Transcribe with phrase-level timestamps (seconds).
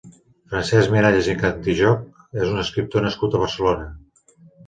[0.53, 3.87] Francesc Miralles i Contijoch és un escriptor nascut a Barcelona.